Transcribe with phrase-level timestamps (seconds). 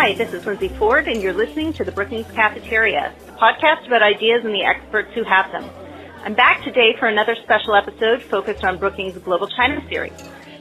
[0.00, 4.00] Hi, this is Lindsey Ford, and you're listening to the Brookings Cafeteria, a podcast about
[4.00, 5.68] ideas and the experts who have them.
[6.24, 10.16] I'm back today for another special episode focused on Brookings' Global China series.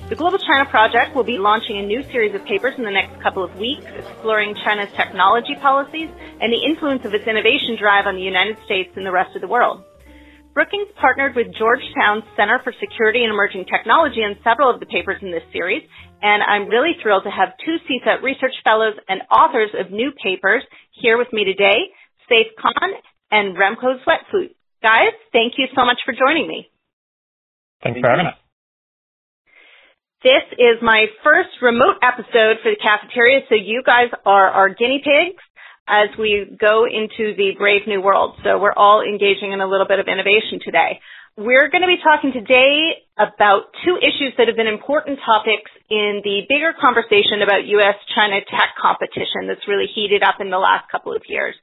[0.10, 3.18] The Global China Project will be launching a new series of papers in the next
[3.21, 6.10] couple of weeks exploring China's technology policies
[6.42, 9.42] and the influence of its innovation drive on the United States and the rest of
[9.42, 9.86] the world.
[10.54, 15.21] Brookings partnered with Georgetown's Center for Security and Emerging Technology on several of the papers
[15.21, 15.87] in this series,
[16.21, 20.64] and I'm really thrilled to have two CSET research fellows and authors of new papers
[20.91, 21.91] here with me today,
[22.29, 22.91] Saif Khan
[23.32, 24.55] and Remco Zwetsloot.
[24.82, 26.69] Guys, thank you so much for joining me.
[27.83, 28.36] Thanks for having us.
[30.21, 35.02] This is my first remote episode for the cafeteria, so you guys are our guinea
[35.03, 35.41] pigs
[35.88, 38.36] as we go into the brave new world.
[38.44, 40.99] So we're all engaging in a little bit of innovation today.
[41.38, 46.25] We're going to be talking today about two issues that have been important topics in
[46.25, 51.16] the bigger conversation about U.S.-China tech competition that's really heated up in the last couple
[51.16, 51.55] of years.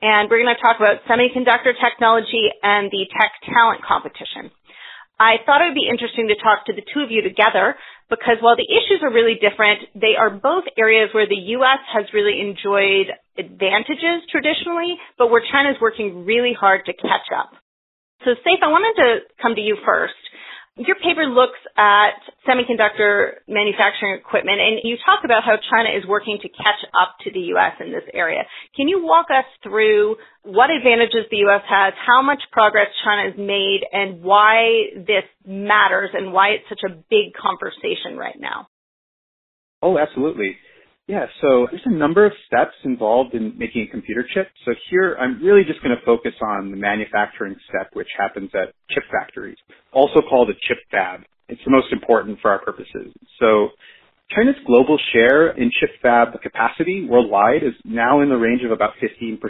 [0.00, 4.54] And we're going to talk about semiconductor technology and the tech talent competition.
[5.18, 7.74] I thought it would be interesting to talk to the two of you together
[8.06, 11.82] because while the issues are really different, they are both areas where the U.S.
[11.90, 17.50] has really enjoyed advantages traditionally, but where China is working really hard to catch up.
[18.24, 19.08] So, Saif, I wanted to
[19.40, 20.14] come to you first.
[20.78, 26.38] Your paper looks at semiconductor manufacturing equipment, and you talk about how China is working
[26.42, 27.74] to catch up to the U.S.
[27.80, 28.46] in this area.
[28.76, 31.62] Can you walk us through what advantages the U.S.
[31.68, 36.82] has, how much progress China has made, and why this matters and why it's such
[36.86, 38.68] a big conversation right now?
[39.82, 40.56] Oh, absolutely.
[41.08, 44.48] Yeah, so there's a number of steps involved in making a computer chip.
[44.66, 48.74] So here I'm really just going to focus on the manufacturing step, which happens at
[48.90, 49.56] chip factories,
[49.90, 51.22] also called a chip fab.
[51.48, 53.14] It's the most important for our purposes.
[53.40, 53.70] So
[54.36, 58.92] China's global share in chip fab capacity worldwide is now in the range of about
[59.02, 59.40] 15%.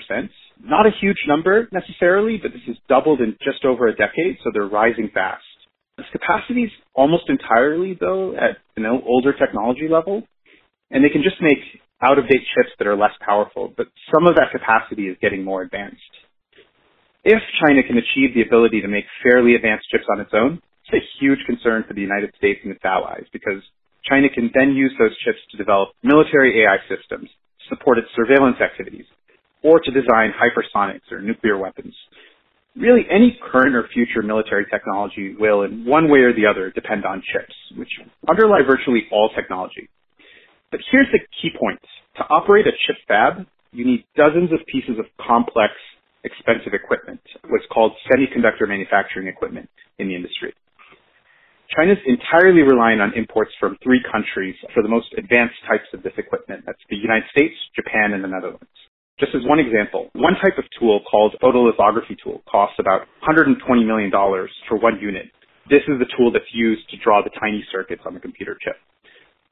[0.62, 4.50] Not a huge number necessarily, but this has doubled in just over a decade, so
[4.54, 5.42] they're rising fast.
[5.96, 10.22] This capacity is almost entirely, though, at an older technology level
[10.90, 11.58] and they can just make
[12.00, 16.00] out-of-date chips that are less powerful, but some of that capacity is getting more advanced.
[17.24, 21.04] If China can achieve the ability to make fairly advanced chips on its own, it's
[21.04, 23.60] a huge concern for the United States and its allies because
[24.08, 27.28] China can then use those chips to develop military AI systems,
[27.68, 29.04] support its surveillance activities,
[29.62, 31.94] or to design hypersonics or nuclear weapons.
[32.76, 37.04] Really, any current or future military technology will, in one way or the other, depend
[37.04, 37.90] on chips, which
[38.30, 39.88] underlie virtually all technology.
[40.70, 41.80] But here's the key point.
[42.16, 45.72] To operate a chip fab, you need dozens of pieces of complex,
[46.24, 49.68] expensive equipment, what's called semiconductor manufacturing equipment
[49.98, 50.52] in the industry.
[51.76, 56.16] China's entirely relying on imports from three countries for the most advanced types of this
[56.16, 56.64] equipment.
[56.64, 58.72] That's the United States, Japan, and the Netherlands.
[59.20, 64.10] Just as one example, one type of tool called photolithography tool costs about $120 million
[64.68, 65.26] for one unit.
[65.68, 68.76] This is the tool that's used to draw the tiny circuits on the computer chip.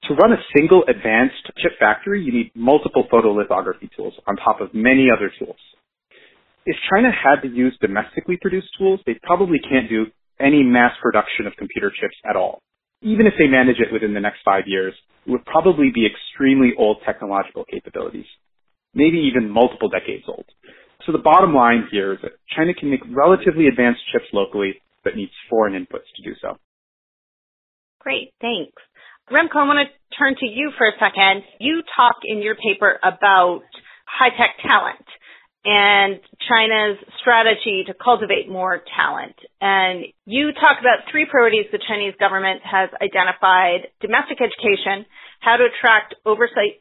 [0.08, 4.72] To run a single advanced chip factory, you need multiple photolithography tools on top of
[4.72, 5.56] many other tools.
[6.64, 10.06] If China had to use domestically produced tools, they probably can't do
[10.38, 12.62] any mass production of computer chips at all.
[13.02, 14.94] Even if they manage it within the next five years,
[15.26, 18.26] it would probably be extremely old technological capabilities,
[18.94, 20.46] maybe even multiple decades old.
[21.04, 25.16] So the bottom line here is that China can make relatively advanced chips locally, but
[25.16, 26.58] needs foreign inputs to do so.
[28.00, 28.82] Great, thanks.
[29.30, 31.42] Remco, I want to turn to you for a second.
[31.58, 33.66] You talked in your paper about
[34.06, 35.06] high-tech talent
[35.66, 39.34] and China's strategy to cultivate more talent.
[39.60, 45.10] And you talk about three priorities the Chinese government has identified, domestic education,
[45.42, 46.78] how to attract overseas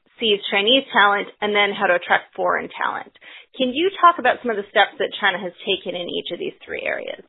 [0.53, 3.11] Chinese talent, and then how to attract foreign talent.
[3.57, 6.37] Can you talk about some of the steps that China has taken in each of
[6.37, 7.25] these three areas?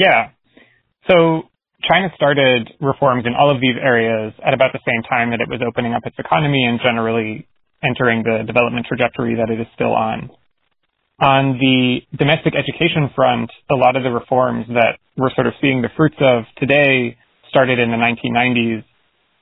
[0.00, 0.32] Yeah.
[1.12, 1.52] So
[1.84, 5.48] China started reforms in all of these areas at about the same time that it
[5.48, 7.46] was opening up its economy and generally
[7.84, 10.30] entering the development trajectory that it is still on.
[11.20, 15.80] On the domestic education front, a lot of the reforms that we're sort of seeing
[15.80, 17.16] the fruits of today
[17.48, 18.84] started in the 1990s.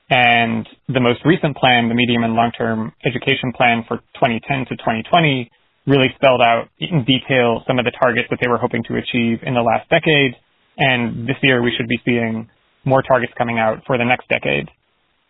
[0.07, 5.49] And the most recent plan, the medium and long-term education plan for 2010 to 2020,
[5.87, 9.39] really spelled out in detail some of the targets that they were hoping to achieve
[9.43, 10.35] in the last decade
[10.77, 12.49] and this year we should be seeing
[12.83, 14.69] more targets coming out for the next decade.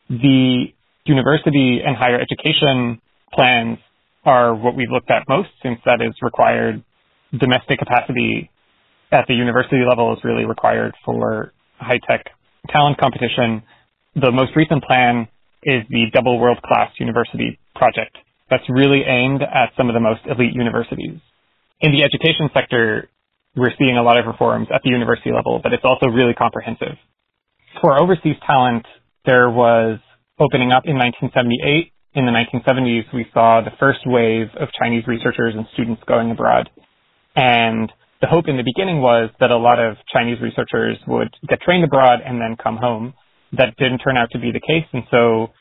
[0.09, 0.65] The
[1.06, 3.01] university and higher education
[3.33, 3.77] plans
[4.25, 6.83] are what we've looked at most since that is required.
[7.38, 8.50] Domestic capacity
[9.12, 12.25] at the university level is really required for high-tech
[12.69, 13.62] talent competition.
[14.15, 15.27] The most recent plan
[15.63, 18.18] is the double world-class university project
[18.50, 21.19] that's really aimed at some of the most elite universities.
[21.81, 23.09] In the education sector,
[23.56, 26.98] we're seeing a lot of reforms at the university level, but it's also really comprehensive.
[27.81, 28.86] For overseas talent,
[29.25, 30.00] there was
[30.40, 31.92] opening up in 1978.
[32.16, 36.69] In the 1970s, we saw the first wave of Chinese researchers and students going abroad.
[37.36, 37.92] And
[38.22, 41.84] the hope in the beginning was that a lot of Chinese researchers would get trained
[41.84, 43.13] abroad and then come home.
[43.52, 44.88] That didn't turn out to be the case.
[44.94, 45.52] And so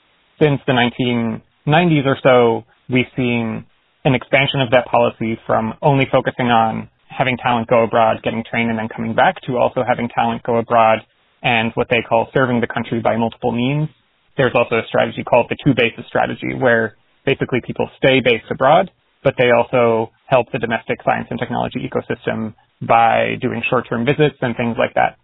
[0.41, 3.67] since the 1990s or so, we've seen
[4.05, 8.71] an expansion of that policy from only focusing on having talent go abroad, getting trained,
[8.71, 10.99] and then coming back to also having talent go abroad
[11.43, 13.89] and what they call serving the country by multiple means.
[14.37, 18.91] There's also a strategy called the two bases strategy where basically people stay based abroad,
[19.23, 24.57] but they also help the domestic science and technology ecosystem by doing short-term visits and
[24.57, 25.17] things like that.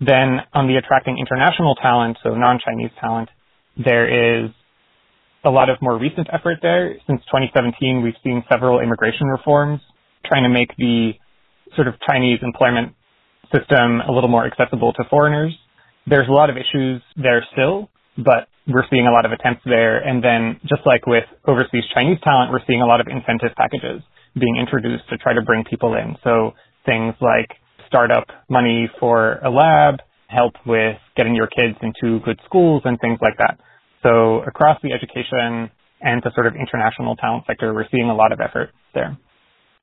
[0.00, 3.28] Then on the attracting international talent, so non-Chinese talent,
[3.76, 4.50] there is
[5.44, 6.94] a lot of more recent effort there.
[7.06, 9.80] Since 2017, we've seen several immigration reforms
[10.28, 11.12] trying to make the
[11.74, 12.94] sort of Chinese employment
[13.54, 15.56] system a little more accessible to foreigners.
[16.06, 19.98] There's a lot of issues there still, but we're seeing a lot of attempts there.
[19.98, 24.02] And then just like with overseas Chinese talent, we're seeing a lot of incentive packages
[24.38, 26.16] being introduced to try to bring people in.
[26.22, 26.52] So
[26.84, 27.48] things like
[27.86, 33.18] startup money for a lab, help with getting your kids into good schools and things
[33.22, 33.58] like that.
[34.02, 35.70] So across the education
[36.00, 39.16] and the sort of international talent sector, we're seeing a lot of effort there.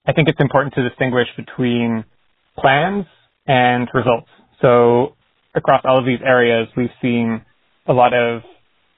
[0.08, 2.06] I think it's important to distinguish between
[2.58, 3.06] plans
[3.48, 4.28] and results.
[4.62, 5.16] So
[5.56, 7.44] across all of these areas, we've seen
[7.88, 8.42] a lot of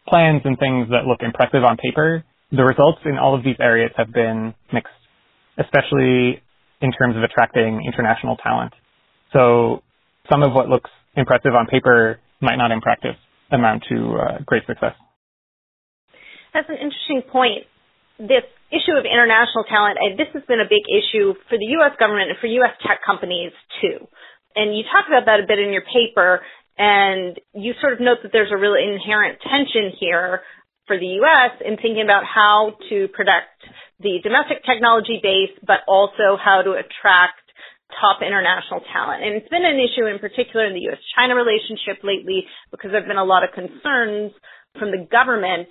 [0.07, 2.23] plans and things that look impressive on paper.
[2.51, 4.93] The results in all of these areas have been mixed,
[5.57, 6.41] especially
[6.81, 8.73] in terms of attracting international talent.
[9.33, 9.83] So
[10.29, 13.15] some of what looks impressive on paper might not in practice
[13.51, 14.93] amount to uh, great success.
[16.53, 17.65] That's an interesting point.
[18.19, 21.95] This issue of international talent, and this has been a big issue for the U.S.
[21.99, 22.75] government and for U.S.
[22.83, 24.07] tech companies too.
[24.55, 26.41] And you talk about that a bit in your paper,
[26.77, 30.41] and you sort of note that there's a really inherent tension here
[30.87, 31.59] for the U.S.
[31.63, 33.55] in thinking about how to protect
[33.99, 37.43] the domestic technology base, but also how to attract
[37.95, 39.23] top international talent.
[39.23, 43.07] And it's been an issue in particular in the U.S.-China relationship lately because there have
[43.07, 44.35] been a lot of concerns
[44.75, 45.67] from the government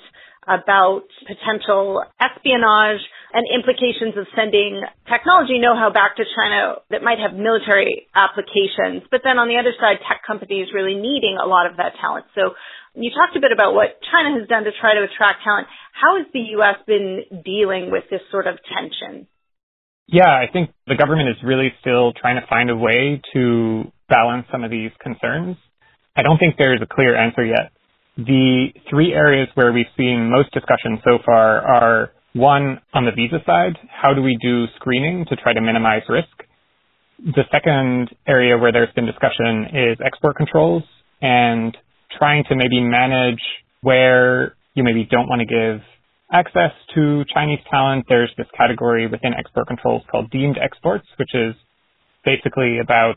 [0.46, 3.02] about potential espionage
[3.34, 9.02] and implications of sending technology know-how back to China that might have military applications.
[9.10, 12.26] But then on the other side, tech companies really needing a lot of that talent.
[12.34, 12.54] So
[12.94, 15.66] you talked a bit about what China has done to try to attract talent.
[15.92, 16.78] How has the U.S.
[16.86, 19.26] been dealing with this sort of tension?
[20.06, 24.46] Yeah, I think the government is really still trying to find a way to balance
[24.52, 25.56] some of these concerns.
[26.14, 27.72] I don't think there's a clear answer yet.
[28.16, 33.38] The three areas where we've seen most discussion so far are one, on the visa
[33.44, 36.28] side, how do we do screening to try to minimize risk?
[37.18, 40.82] The second area where there's been discussion is export controls
[41.20, 41.76] and
[42.18, 43.40] trying to maybe manage
[43.82, 45.82] where you maybe don't want to give
[46.32, 48.04] access to Chinese talent.
[48.08, 51.54] There's this category within export controls called deemed exports, which is
[52.24, 53.16] basically about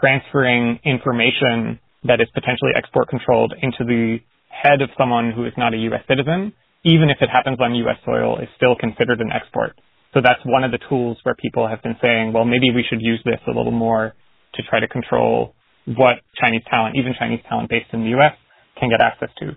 [0.00, 4.18] transferring information that is potentially export controlled into the
[4.62, 6.02] head of someone who is not a U.S.
[6.08, 6.52] citizen,
[6.84, 7.96] even if it happens on U.S.
[8.04, 9.78] soil, is still considered an export.
[10.12, 13.00] So that's one of the tools where people have been saying, well, maybe we should
[13.00, 14.14] use this a little more
[14.54, 15.54] to try to control
[15.86, 18.34] what Chinese talent, even Chinese talent based in the U.S.,
[18.78, 19.52] can get access to.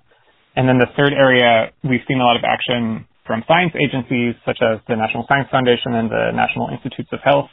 [0.55, 4.60] And then the third area, we've seen a lot of action from science agencies such
[4.62, 7.50] as the National Science Foundation and the National Institutes of Health,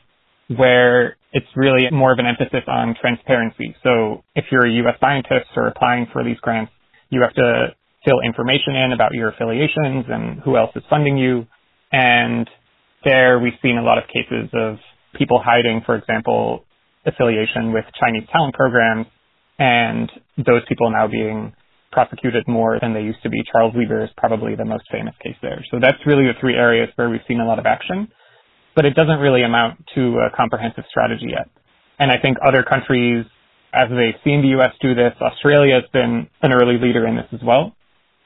[0.49, 3.75] where it's really more of an emphasis on transparency.
[3.83, 4.99] So if you're a U.S.
[5.01, 6.73] scientist or applying for these grants,
[7.11, 7.75] you have to
[8.05, 11.47] fill information in about your affiliations and who else is funding you.
[11.93, 12.49] And
[13.05, 14.77] there we've seen a lot of cases of
[15.19, 16.65] people hiding, for example,
[17.05, 19.07] affiliation with Chinese talent programs
[19.59, 21.53] and those people now being
[21.93, 23.43] prosecuted more than they used to be.
[23.51, 25.65] Charles Lieber is probably the most famous case there.
[25.71, 28.09] So that's really the three areas where we've seen a lot of action,
[28.77, 31.49] but it doesn't really amount to a comprehensive strategy yet.
[31.99, 33.27] And I think other countries
[33.73, 34.75] as they've seen the U.S.
[34.81, 35.13] do this.
[35.21, 37.75] Australia has been an early leader in this as well.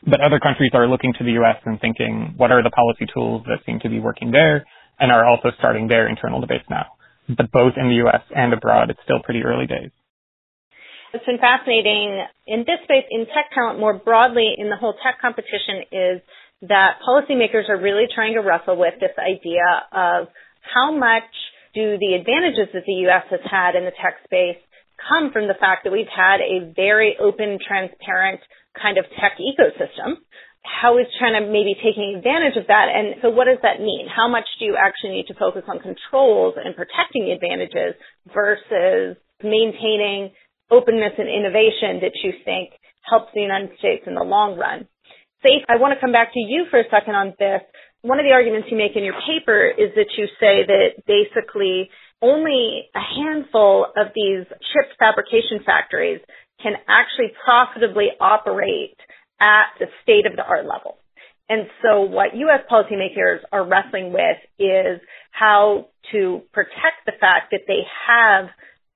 [0.06, 1.56] But other countries are looking to the U.S.
[1.64, 4.66] and thinking, what are the policy tools that seem to be working there,
[5.00, 6.86] and are also starting their internal debates now.
[7.28, 8.20] But both in the U.S.
[8.34, 9.90] and abroad, it's still pretty early days.
[11.14, 15.20] It's been fascinating in this space, in tech talent more broadly, in the whole tech
[15.22, 16.20] competition, is
[16.68, 20.28] that policymakers are really trying to wrestle with this idea of
[20.60, 21.30] how much
[21.74, 23.24] do the advantages that the U.S.
[23.30, 24.60] has had in the tech space
[24.96, 28.40] come from the fact that we've had a very open, transparent
[28.74, 30.18] kind of tech ecosystem
[30.64, 32.88] how is China maybe taking advantage of that?
[32.88, 34.08] And so what does that mean?
[34.08, 38.00] How much do you actually need to focus on controls and protecting advantages
[38.32, 40.32] versus maintaining
[40.72, 42.72] openness and innovation that you think
[43.04, 44.88] helps the United States in the long run?
[45.44, 47.60] Saif, I want to come back to you for a second on this.
[48.00, 51.92] One of the arguments you make in your paper is that you say that basically
[52.22, 56.20] only a handful of these chip fabrication factories
[56.62, 58.96] can actually profitably operate
[59.40, 60.96] at the state of the art level.
[61.48, 62.60] And so what U.S.
[62.70, 68.48] policymakers are wrestling with is how to protect the fact that they have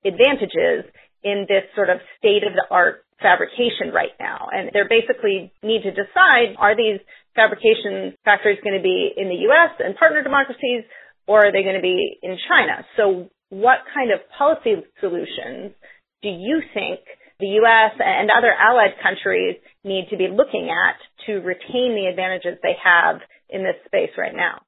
[0.03, 0.89] advantages
[1.23, 4.47] in this sort of state of the art fabrication right now.
[4.51, 6.99] And they basically need to decide, are these
[7.35, 9.75] fabrication factories going to be in the U.S.
[9.79, 10.87] and partner democracies,
[11.29, 12.81] or are they going to be in China?
[12.97, 15.77] So what kind of policy solutions
[16.25, 17.05] do you think
[17.39, 17.93] the U.S.
[18.01, 23.21] and other allied countries need to be looking at to retain the advantages they have
[23.47, 24.65] in this space right now?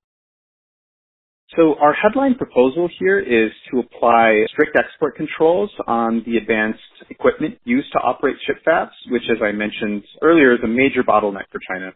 [1.57, 7.57] So our headline proposal here is to apply strict export controls on the advanced equipment
[7.65, 11.59] used to operate chip fabs, which as I mentioned earlier is a major bottleneck for
[11.67, 11.91] China.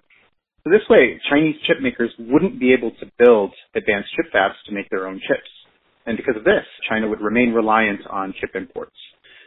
[0.65, 4.73] So this way, Chinese chip makers wouldn't be able to build advanced chip fabs to
[4.73, 5.49] make their own chips.
[6.07, 8.95] And because of this, China would remain reliant on chip imports.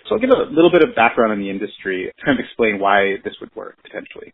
[0.06, 2.78] So I'll give a little bit of background on the industry to kind of explain
[2.78, 4.32] why this would work potentially.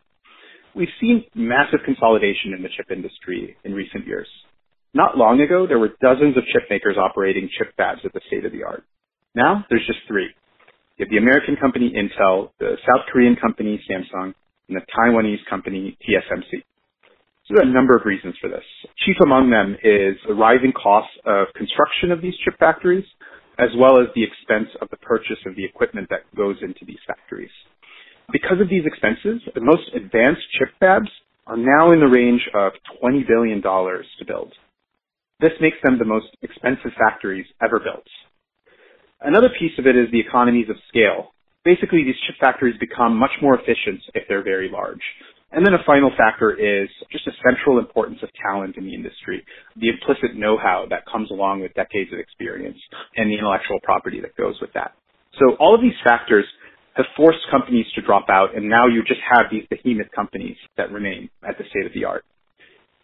[0.76, 4.28] We've seen massive consolidation in the chip industry in recent years.
[4.92, 8.44] Not long ago, there were dozens of chip makers operating chip fabs at the state
[8.44, 8.84] of the art.
[9.34, 10.28] Now, there's just three.
[10.98, 14.34] You have the American company Intel, the South Korean company Samsung,
[14.68, 16.62] and the Taiwanese company TSMC.
[17.50, 18.64] There are a number of reasons for this.
[19.04, 23.04] Chief among them is the rising cost of construction of these chip factories,
[23.58, 26.98] as well as the expense of the purchase of the equipment that goes into these
[27.06, 27.52] factories.
[28.32, 31.12] Because of these expenses, the most advanced chip fabs
[31.46, 32.72] are now in the range of
[33.02, 34.54] $20 billion to build.
[35.40, 38.08] This makes them the most expensive factories ever built.
[39.20, 41.34] Another piece of it is the economies of scale.
[41.62, 45.02] Basically, these chip factories become much more efficient if they're very large.
[45.54, 49.44] And then a final factor is just the central importance of talent in the industry,
[49.76, 52.78] the implicit know-how that comes along with decades of experience
[53.16, 54.94] and the intellectual property that goes with that.
[55.38, 56.44] So all of these factors
[56.94, 60.90] have forced companies to drop out, and now you just have these behemoth companies that
[60.90, 62.24] remain at the state of the art.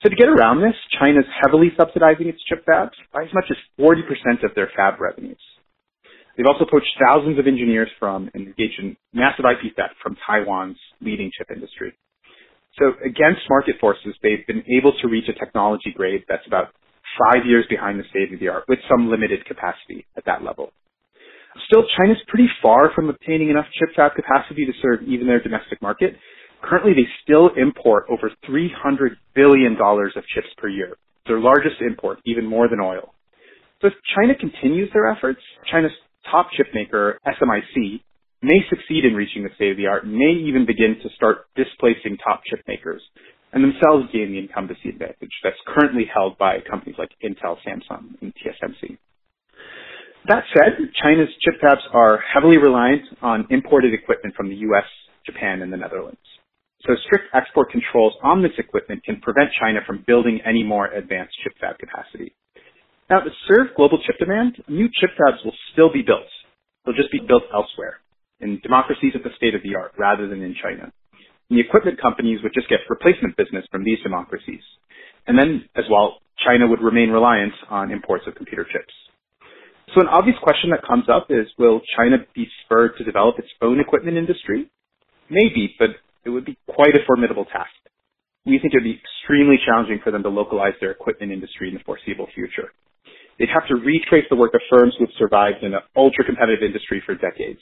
[0.03, 3.57] So to get around this, China's heavily subsidizing its chip fabs by as much as
[3.79, 5.39] 40% of their fab revenues.
[6.37, 10.79] They've also poached thousands of engineers from and engaged in massive IP theft from Taiwan's
[11.01, 11.93] leading chip industry.
[12.81, 16.73] So against market forces, they've been able to reach a technology grade that's about
[17.21, 20.73] five years behind the state of the art with some limited capacity at that level.
[21.67, 25.83] Still, China's pretty far from obtaining enough chip fab capacity to serve even their domestic
[25.83, 26.17] market,
[26.63, 30.97] Currently, they still import over $300 billion of chips per year.
[31.27, 33.15] Their largest import, even more than oil.
[33.81, 35.93] So if China continues their efforts, China's
[36.31, 38.03] top chip maker, SMIC,
[38.43, 42.17] may succeed in reaching the state of the art, may even begin to start displacing
[42.19, 43.03] top chip makers,
[43.53, 48.33] and themselves gain the incumbency advantage that's currently held by companies like Intel, Samsung, and
[48.35, 48.97] TSMC.
[50.29, 54.85] That said, China's chip fabs are heavily reliant on imported equipment from the US,
[55.25, 56.21] Japan, and the Netherlands.
[56.87, 61.35] So strict export controls on this equipment can prevent China from building any more advanced
[61.43, 62.35] chip fab capacity.
[63.11, 66.29] Now, to serve global chip demand, new chip fabs will still be built.
[66.85, 68.01] They'll just be built elsewhere,
[68.41, 70.93] in democracies at the state of the art, rather than in China.
[71.49, 74.63] And the equipment companies would just get replacement business from these democracies.
[75.27, 78.95] And then, as well, China would remain reliant on imports of computer chips.
[79.95, 83.51] So an obvious question that comes up is, will China be spurred to develop its
[83.61, 84.71] own equipment industry?
[85.29, 85.91] Maybe, but
[86.25, 87.75] it would be quite a formidable task.
[88.47, 91.75] We think it would be extremely challenging for them to localize their equipment industry in
[91.75, 92.73] the foreseeable future.
[93.39, 97.03] They'd have to retrace the work of firms who have survived in an ultra-competitive industry
[97.05, 97.61] for decades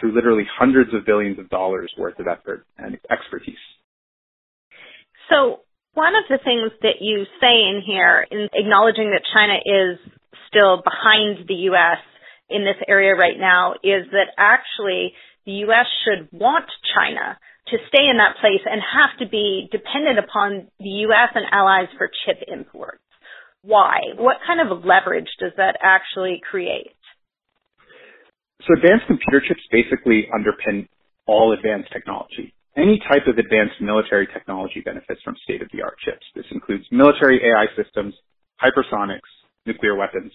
[0.00, 3.54] through literally hundreds of billions of dollars worth of effort and expertise.
[5.30, 5.60] So
[5.94, 9.98] one of the things that you say in here, in acknowledging that China is
[10.48, 11.98] still behind the U.S.
[12.48, 15.12] in this area right now, is that actually
[15.46, 15.86] the U.S.
[16.04, 17.38] should want China
[17.68, 21.30] to stay in that place and have to be dependent upon the U.S.
[21.34, 23.02] and allies for chip imports.
[23.62, 24.16] Why?
[24.16, 26.96] What kind of leverage does that actually create?
[28.66, 30.88] So advanced computer chips basically underpin
[31.26, 32.52] all advanced technology.
[32.76, 36.24] Any type of advanced military technology benefits from state-of-the-art chips.
[36.34, 38.14] This includes military AI systems,
[38.62, 39.28] hypersonics,
[39.66, 40.32] nuclear weapons.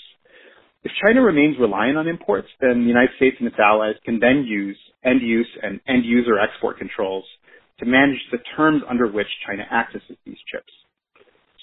[0.83, 4.43] If China remains reliant on imports, then the United States and its allies can then
[4.45, 7.25] use end use and end user export controls
[7.79, 10.71] to manage the terms under which China accesses these chips.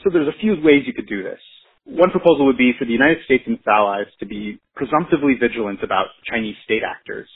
[0.02, 1.38] So there's a few ways you could do this.
[1.84, 5.82] One proposal would be for the United States and its allies to be presumptively vigilant
[5.82, 7.28] about Chinese state actors,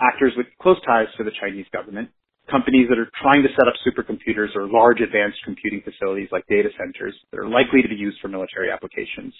[0.00, 2.10] actors with close ties to the Chinese government,
[2.50, 6.68] companies that are trying to set up supercomputers or large advanced computing facilities like data
[6.76, 9.32] centers that are likely to be used for military applications,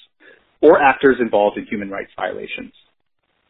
[0.60, 2.72] or actors involved in human rights violations.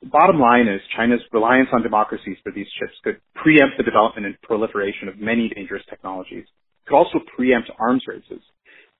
[0.00, 4.26] The bottom line is China's reliance on democracies for these chips could preempt the development
[4.26, 6.46] and proliferation of many dangerous technologies.
[6.88, 8.40] Could also preempt arms races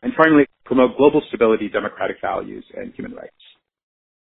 [0.03, 3.39] and finally, promote global stability, democratic values, and human rights.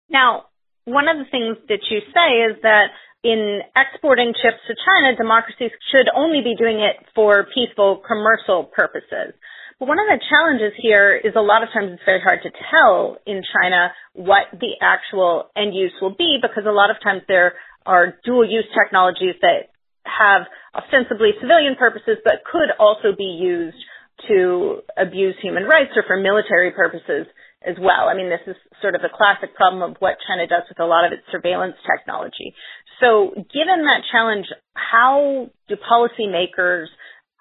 [0.10, 0.46] Now,
[0.86, 5.72] one of the things that you say is that in exporting chips to China, democracies
[5.91, 9.34] should only be doing it for peaceful commercial purposes.
[9.79, 12.51] But one of the challenges here is a lot of times it's very hard to
[12.72, 17.24] tell in China what the actual end use will be because a lot of times
[17.27, 17.55] there
[17.86, 19.74] are dual use technologies that
[20.05, 23.77] have ostensibly civilian purposes but could also be used
[24.27, 27.27] to abuse human rights or for military purposes
[27.65, 28.07] as well.
[28.07, 30.86] I mean, this is sort of a classic problem of what China does with a
[30.86, 32.53] lot of its surveillance technology.
[33.01, 36.88] So given that challenge, how do policymakers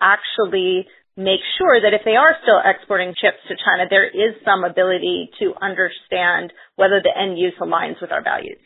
[0.00, 4.64] actually make sure that if they are still exporting chips to China, there is some
[4.64, 8.58] ability to understand whether the end use aligns with our values?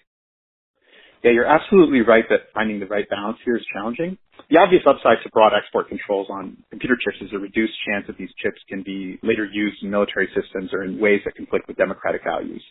[1.24, 4.16] Yeah, you're absolutely right that finding the right balance here is challenging.
[4.50, 8.16] The obvious upside to broad export controls on computer chips is a reduced chance that
[8.16, 11.76] these chips can be later used in military systems or in ways that conflict with
[11.76, 12.62] democratic values.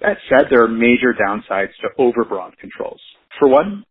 [0.00, 3.00] That said, there are major downsides to overbroad controls.
[3.38, 3.84] For one,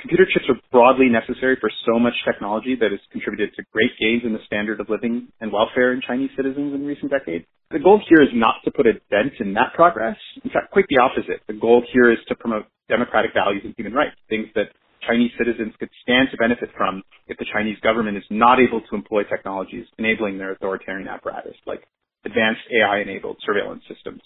[0.00, 4.22] computer chips are broadly necessary for so much technology that has contributed to great gains
[4.24, 7.44] in the standard of living and welfare in Chinese citizens in recent decades.
[7.70, 10.16] The goal here is not to put a dent in that progress.
[10.42, 11.42] In fact, quite the opposite.
[11.46, 14.72] The goal here is to promote democratic values and human rights, things that
[15.06, 18.96] Chinese citizens could stand to benefit from if the Chinese government is not able to
[18.96, 21.82] employ technologies enabling their authoritarian apparatus, like
[22.24, 24.22] advanced AI-enabled surveillance systems.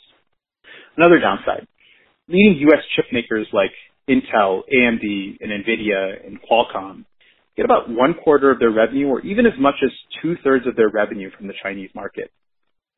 [0.97, 1.67] Another downside,
[2.29, 2.81] leading U.S.
[2.97, 3.73] chip makers like
[4.09, 7.05] Intel, AMD, and NVIDIA, and Qualcomm
[7.57, 9.91] get about one quarter of their revenue or even as much as
[10.23, 12.31] two-thirds of their revenue from the Chinese market.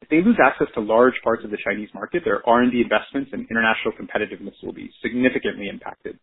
[0.02, 3.48] If they lose access to large parts of the Chinese market, their R&D investments and
[3.50, 6.18] international competitiveness will be significantly impacted.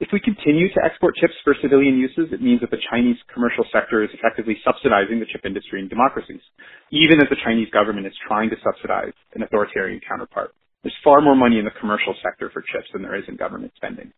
[0.00, 3.64] If we continue to export chips for civilian uses, it means that the Chinese commercial
[3.72, 6.42] sector is effectively subsidizing the chip industry in democracies,
[6.90, 10.52] even as the Chinese government is trying to subsidize an authoritarian counterpart.
[10.84, 13.72] There's far more money in the commercial sector for chips than there is in government
[13.74, 14.12] spending.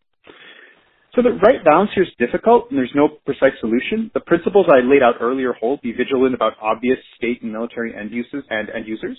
[1.15, 4.11] So the right balance here is difficult and there's no precise solution.
[4.13, 8.11] The principles I laid out earlier hold be vigilant about obvious state and military end
[8.11, 9.17] uses and end users.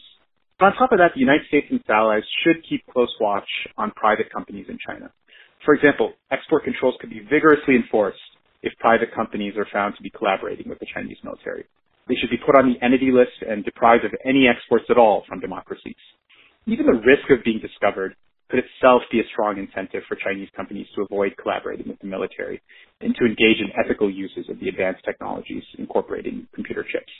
[0.60, 3.48] But on top of that, the United States and its allies should keep close watch
[3.78, 5.10] on private companies in China.
[5.64, 8.20] For example, export controls could be vigorously enforced
[8.62, 11.64] if private companies are found to be collaborating with the Chinese military.
[12.08, 15.24] They should be put on the entity list and deprived of any exports at all
[15.26, 15.96] from democracies.
[16.68, 18.14] Even the risk of being discovered
[18.50, 22.60] could itself be a strong incentive for Chinese companies to avoid collaborating with the military
[23.00, 27.12] and to engage in ethical uses of the advanced technologies incorporating computer chips.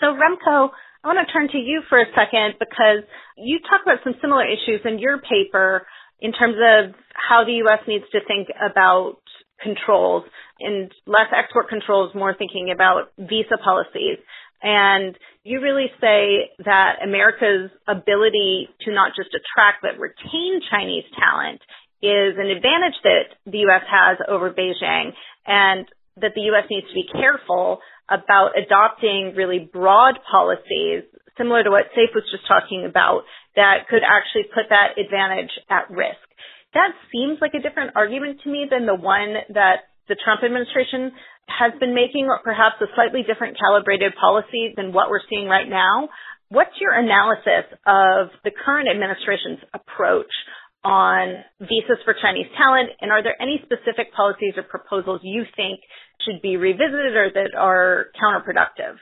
[0.00, 0.68] So Remco,
[1.02, 4.44] I want to turn to you for a second because you talk about some similar
[4.44, 5.86] issues in your paper
[6.20, 7.80] in terms of how the U.S.
[7.88, 9.16] needs to think about
[9.62, 10.24] controls
[10.60, 14.20] and less export controls, more thinking about visa policies.
[14.62, 21.60] And you really say that America's ability to not just attract but retain Chinese talent
[22.02, 23.84] is an advantage that the U.S.
[23.88, 25.12] has over Beijing
[25.46, 25.86] and
[26.20, 26.64] that the U.S.
[26.70, 31.04] needs to be careful about adopting really broad policies
[31.38, 33.22] similar to what Saif was just talking about
[33.56, 36.20] that could actually put that advantage at risk.
[36.74, 41.12] That seems like a different argument to me than the one that the Trump administration
[41.50, 46.08] has been making perhaps a slightly different calibrated policy than what we're seeing right now.
[46.48, 50.30] What's your analysis of the current administration's approach
[50.82, 52.90] on visas for Chinese talent?
[53.00, 55.80] And are there any specific policies or proposals you think
[56.24, 58.98] should be revisited or that are counterproductive?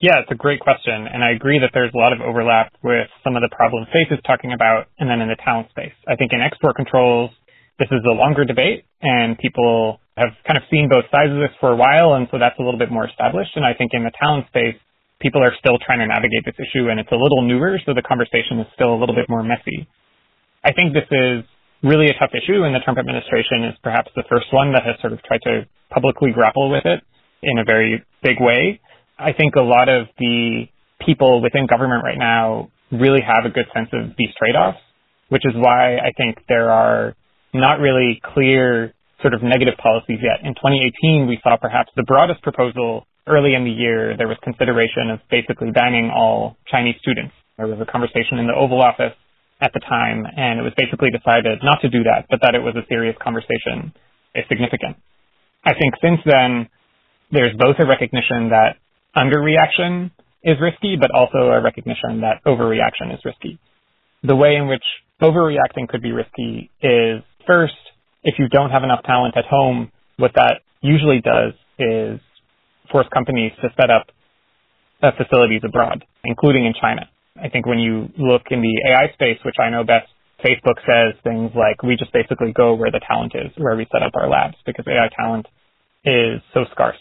[0.00, 1.08] Yeah, it's a great question.
[1.08, 4.12] And I agree that there's a lot of overlap with some of the problems Saif
[4.12, 5.96] is talking about and then in the talent space.
[6.06, 7.30] I think in export controls,
[7.78, 11.52] this is a longer debate and people have kind of seen both sides of this
[11.60, 13.52] for a while, and so that's a little bit more established.
[13.54, 14.80] And I think in the talent space,
[15.20, 18.00] people are still trying to navigate this issue, and it's a little newer, so the
[18.00, 19.84] conversation is still a little bit more messy.
[20.64, 21.44] I think this is
[21.84, 24.96] really a tough issue, and the Trump administration is perhaps the first one that has
[25.04, 27.04] sort of tried to publicly grapple with it
[27.42, 28.80] in a very big way.
[29.18, 30.64] I think a lot of the
[31.04, 34.80] people within government right now really have a good sense of these trade-offs,
[35.28, 37.14] which is why I think there are
[37.60, 40.44] not really clear sort of negative policies yet.
[40.44, 44.16] In 2018, we saw perhaps the broadest proposal early in the year.
[44.16, 47.34] There was consideration of basically banning all Chinese students.
[47.56, 49.16] There was a conversation in the Oval Office
[49.60, 52.60] at the time, and it was basically decided not to do that, but that it
[52.60, 53.92] was a serious conversation,
[54.34, 54.96] is significant.
[55.64, 56.68] I think since then,
[57.32, 58.76] there's both a recognition that
[59.16, 60.12] underreaction
[60.44, 63.58] is risky, but also a recognition that overreaction is risky.
[64.22, 64.84] The way in which
[65.22, 67.74] overreacting could be risky is first,
[68.22, 72.20] if you don't have enough talent at home, what that usually does is
[72.90, 74.06] force companies to set up
[75.02, 77.08] uh, facilities abroad, including in China.
[77.40, 80.08] I think when you look in the AI space, which I know best,
[80.44, 84.02] Facebook says things like, we just basically go where the talent is, where we set
[84.02, 85.46] up our labs, because AI talent
[86.04, 86.96] is so scarce.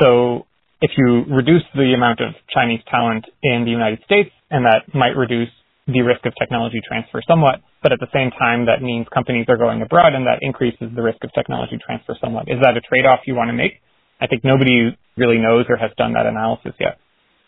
[0.00, 0.46] So
[0.80, 5.16] if you reduce the amount of Chinese talent in the United States, and that might
[5.16, 5.48] reduce
[5.86, 9.56] the risk of technology transfer somewhat, but at the same time, that means companies are
[9.56, 12.48] going abroad, and that increases the risk of technology transfer somewhat.
[12.48, 13.80] Is that a trade-off you want to make?
[14.20, 16.98] I think nobody really knows or has done that analysis yet.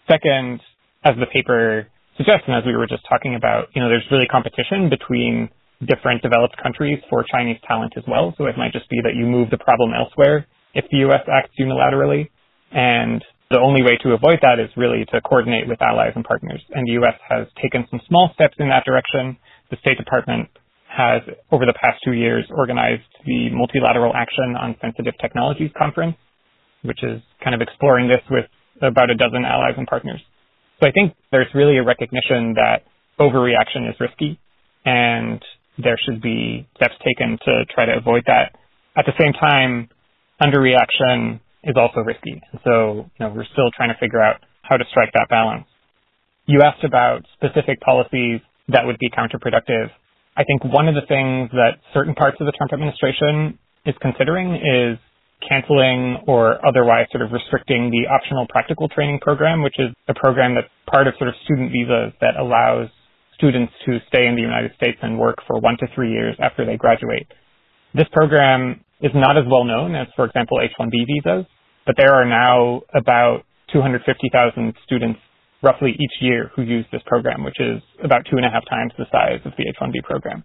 [0.09, 0.61] Second,
[1.05, 4.27] as the paper suggests, and as we were just talking about, you know, there's really
[4.27, 5.49] competition between
[5.87, 8.35] different developed countries for Chinese talent as well.
[8.39, 11.23] So it might just be that you move the problem elsewhere if the U.S.
[11.33, 12.29] acts unilaterally.
[12.73, 16.61] And the only way to avoid that is really to coordinate with allies and partners.
[16.73, 17.17] And the U.S.
[17.29, 19.39] has taken some small steps in that direction.
[19.71, 20.49] The State Department
[20.89, 26.17] has, over the past two years, organized the Multilateral Action on Sensitive Technologies Conference,
[26.83, 28.45] which is kind of exploring this with
[28.83, 30.21] about a dozen allies and partners.
[30.81, 32.85] So I think there's really a recognition that
[33.19, 34.39] overreaction is risky
[34.85, 35.43] and
[35.79, 38.55] there should be steps taken to try to avoid that.
[38.97, 39.89] At the same time,
[40.41, 42.41] underreaction is also risky.
[42.53, 45.67] And so, you know, we're still trying to figure out how to strike that balance.
[46.47, 49.91] You asked about specific policies that would be counterproductive.
[50.37, 54.55] I think one of the things that certain parts of the Trump administration is considering
[54.55, 54.99] is
[55.47, 60.55] canceling or otherwise sort of restricting the optional practical training program, which is a program
[60.55, 62.89] that's part of sort of student visas that allows
[63.35, 66.67] students to stay in the United States and work for one to three years after
[66.67, 67.27] they graduate.
[67.95, 71.47] This program is not as well known as, for example, H-1B visas,
[71.87, 75.21] but there are now about 250,000 students
[75.63, 78.93] roughly each year who use this program, which is about two and a half times
[78.99, 80.45] the size of the H-1B program.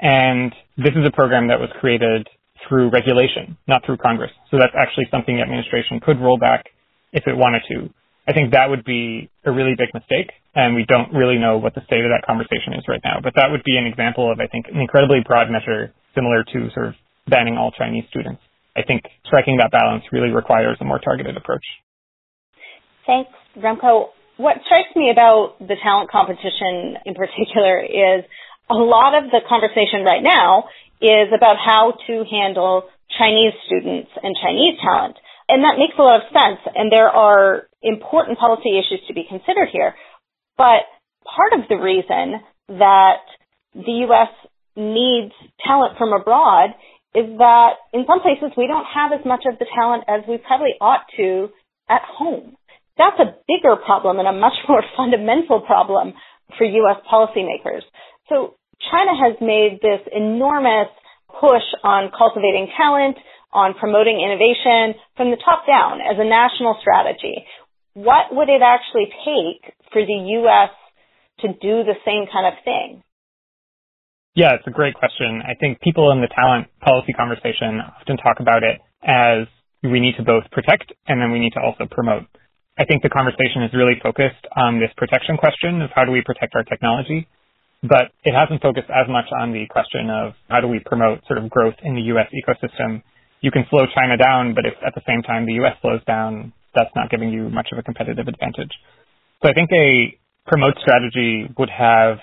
[0.00, 2.28] And this is a program that was created
[2.68, 4.30] through regulation, not through Congress.
[4.50, 6.66] So that's actually something the administration could roll back
[7.12, 7.90] if it wanted to.
[8.26, 11.74] I think that would be a really big mistake, and we don't really know what
[11.74, 13.18] the state of that conversation is right now.
[13.22, 16.70] But that would be an example of, I think, an incredibly broad measure similar to
[16.74, 16.94] sort of
[17.26, 18.40] banning all Chinese students.
[18.76, 21.64] I think striking that balance really requires a more targeted approach.
[23.06, 24.08] Thanks, Remco.
[24.36, 28.24] What strikes me about the talent competition in particular is
[28.70, 30.64] a lot of the conversation right now
[31.00, 35.16] is about how to handle Chinese students and Chinese talent.
[35.48, 36.60] And that makes a lot of sense.
[36.74, 39.94] And there are important policy issues to be considered here.
[40.56, 40.88] But
[41.26, 43.26] part of the reason that
[43.74, 44.32] the U.S.
[44.76, 45.34] needs
[45.66, 46.70] talent from abroad
[47.14, 50.38] is that in some places we don't have as much of the talent as we
[50.38, 51.48] probably ought to
[51.88, 52.56] at home.
[52.96, 56.14] That's a bigger problem and a much more fundamental problem
[56.56, 57.00] for U.S.
[57.10, 57.82] policymakers.
[58.28, 58.56] So
[58.90, 60.88] China has made this enormous
[61.28, 63.16] push on cultivating talent,
[63.52, 67.44] on promoting innovation from the top down as a national strategy.
[67.94, 70.72] What would it actually take for the U.S.
[71.40, 73.02] to do the same kind of thing?
[74.34, 75.42] Yeah, it's a great question.
[75.44, 79.46] I think people in the talent policy conversation often talk about it as
[79.82, 82.24] we need to both protect and then we need to also promote.
[82.78, 86.22] I think the conversation is really focused on this protection question of how do we
[86.24, 87.28] protect our technology
[87.82, 91.38] but it hasn't focused as much on the question of how do we promote sort
[91.38, 92.28] of growth in the U.S.
[92.30, 93.02] ecosystem.
[93.40, 95.74] You can slow China down, but if at the same time the U.S.
[95.82, 98.70] slows down, that's not giving you much of a competitive advantage.
[99.42, 100.16] So I think a
[100.46, 102.18] promote strategy would have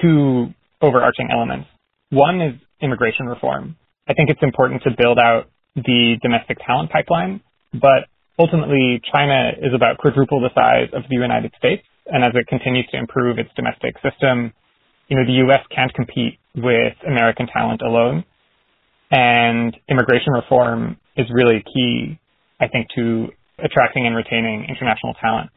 [0.00, 1.68] two overarching elements.
[2.10, 3.76] One is immigration reform.
[4.08, 7.40] I think it's important to build out the domestic talent pipeline,
[7.72, 11.82] but ultimately China is about quadruple the size of the United States.
[12.06, 14.52] And as it continues to improve its domestic system,
[15.08, 15.60] you know, the U.S.
[15.74, 18.24] can't compete with American talent alone.
[19.10, 22.18] And immigration reform is really key,
[22.60, 25.50] I think, to attracting and retaining international talent.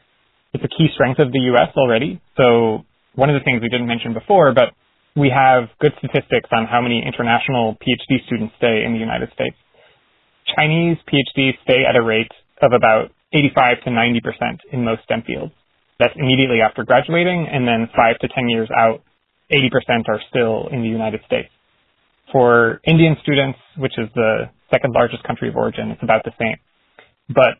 [0.53, 1.69] It's a key strength of the U.S.
[1.77, 2.21] already.
[2.35, 2.83] So
[3.15, 4.73] one of the things we didn't mention before, but
[5.15, 9.55] we have good statistics on how many international PhD students stay in the United States.
[10.55, 15.53] Chinese PhDs stay at a rate of about 85 to 90% in most STEM fields.
[15.99, 19.03] That's immediately after graduating, and then five to 10 years out,
[19.51, 21.49] 80% are still in the United States.
[22.31, 26.55] For Indian students, which is the second largest country of origin, it's about the same.
[27.29, 27.59] But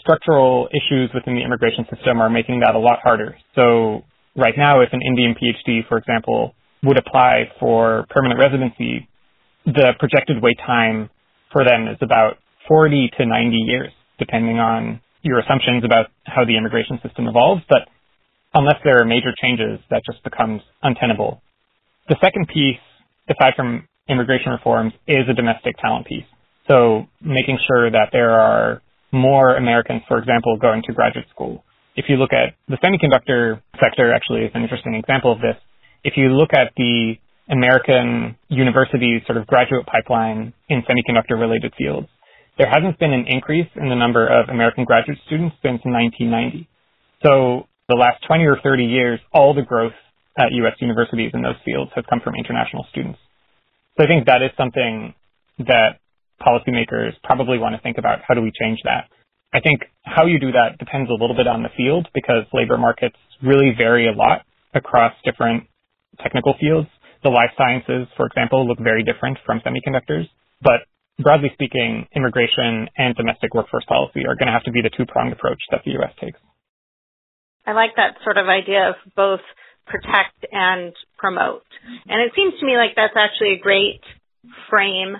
[0.00, 3.36] structural issues within the immigration system are making that a lot harder.
[3.54, 4.02] So
[4.36, 9.08] right now, if an Indian PhD, for example, would apply for permanent residency,
[9.66, 11.10] the projected wait time
[11.52, 12.38] for them is about
[12.68, 17.62] 40 to 90 years, depending on your assumptions about how the immigration system evolves.
[17.68, 17.88] But
[18.54, 21.40] unless there are major changes, that just becomes untenable.
[22.08, 22.80] The second piece,
[23.28, 26.24] aside from immigration reforms, is a domestic talent piece.
[26.68, 31.64] So making sure that there are more Americans, for example, going to graduate school.
[31.96, 35.56] If you look at the semiconductor sector, actually is an interesting example of this.
[36.04, 37.14] If you look at the
[37.50, 42.08] American university sort of graduate pipeline in semiconductor related fields,
[42.58, 46.68] there hasn't been an increase in the number of American graduate students since 1990.
[47.22, 49.96] So the last 20 or 30 years, all the growth
[50.36, 50.74] at U.S.
[50.80, 53.18] universities in those fields has come from international students.
[53.96, 55.14] So I think that is something
[55.58, 55.98] that
[56.42, 59.10] policymakers probably want to think about how do we change that.
[59.52, 62.76] I think how you do that depends a little bit on the field because labor
[62.76, 64.42] markets really vary a lot
[64.74, 65.64] across different
[66.22, 66.88] technical fields.
[67.22, 70.28] The life sciences, for example, look very different from semiconductors,
[70.62, 70.86] but
[71.18, 75.32] broadly speaking, immigration and domestic workforce policy are going to have to be the two-pronged
[75.32, 76.12] approach that the U.S.
[76.20, 76.38] takes.
[77.66, 79.42] I like that sort of idea of both
[79.86, 81.66] protect and promote.
[82.06, 84.00] And it seems to me like that's actually a great
[84.70, 85.16] frame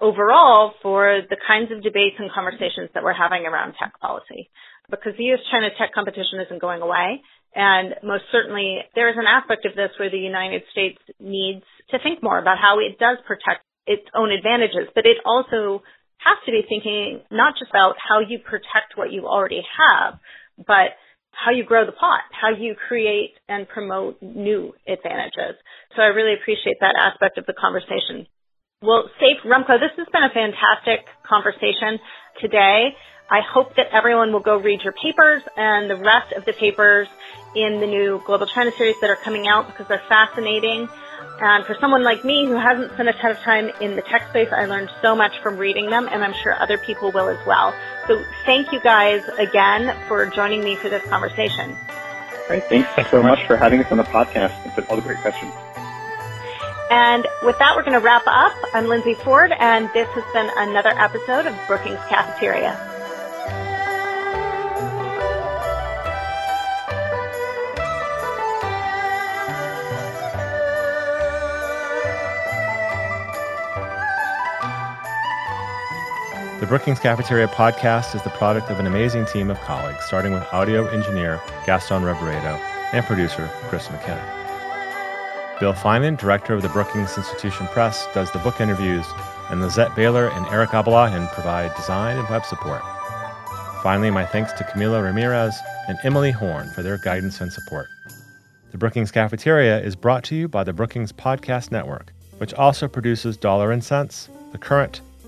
[0.00, 4.50] overall for the kinds of debates and conversations that we're having around tech policy.
[4.90, 7.22] Because the US-China tech competition isn't going away.
[7.54, 11.98] And most certainly there is an aspect of this where the United States needs to
[12.02, 15.82] think more about how it does protect its own advantages, but it also
[16.18, 20.18] has to be thinking not just about how you protect what you already have,
[20.56, 20.94] but
[21.32, 25.58] how you grow the pot, how you create and promote new advantages.
[25.96, 28.28] So I really appreciate that aspect of the conversation.
[28.82, 31.98] Well, Saif Remco, this has been a fantastic conversation
[32.40, 32.94] today.
[33.32, 37.08] I hope that everyone will go read your papers and the rest of the papers
[37.56, 40.86] in the new Global China series that are coming out because they're fascinating.
[41.40, 44.28] And for someone like me who hasn't spent a ton of time in the tech
[44.28, 47.38] space, I learned so much from reading them, and I'm sure other people will as
[47.46, 47.74] well.
[48.06, 51.74] So thank you guys again for joining me for this conversation.
[52.48, 52.64] Great.
[52.64, 55.18] Thanks, thanks so much for having us on the podcast and for all the great
[55.18, 55.54] questions.
[56.90, 58.54] And with that, we're going to wrap up.
[58.74, 62.91] I'm Lindsey Ford, and this has been another episode of Brookings Cafeteria.
[76.72, 80.86] Brookings Cafeteria podcast is the product of an amazing team of colleagues, starting with audio
[80.86, 82.58] engineer Gaston Reboredo
[82.94, 84.24] and producer Chris McKenna.
[85.60, 89.04] Bill Finan, director of the Brookings Institution Press, does the book interviews,
[89.50, 92.80] and Lizette Baylor and Eric Abalahin provide design and web support.
[93.82, 95.54] Finally, my thanks to Camila Ramirez
[95.88, 97.88] and Emily Horn for their guidance and support.
[98.70, 103.36] The Brookings Cafeteria is brought to you by the Brookings Podcast Network, which also produces
[103.36, 105.02] Dollar and Sense, The Current,